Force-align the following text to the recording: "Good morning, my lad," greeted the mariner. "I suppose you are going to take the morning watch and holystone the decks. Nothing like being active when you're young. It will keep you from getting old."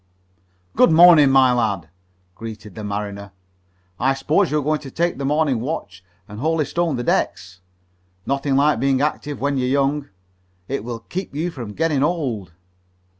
"Good 0.75 0.91
morning, 0.91 1.29
my 1.29 1.53
lad," 1.53 1.87
greeted 2.33 2.73
the 2.73 2.83
mariner. 2.83 3.33
"I 3.99 4.15
suppose 4.15 4.49
you 4.49 4.57
are 4.57 4.63
going 4.63 4.79
to 4.79 4.89
take 4.89 5.19
the 5.19 5.25
morning 5.25 5.59
watch 5.61 6.03
and 6.27 6.39
holystone 6.39 6.95
the 6.95 7.03
decks. 7.03 7.59
Nothing 8.25 8.55
like 8.55 8.79
being 8.79 8.99
active 8.99 9.39
when 9.39 9.57
you're 9.59 9.67
young. 9.67 10.09
It 10.67 10.83
will 10.83 11.01
keep 11.01 11.35
you 11.35 11.51
from 11.51 11.73
getting 11.73 12.01
old." 12.01 12.51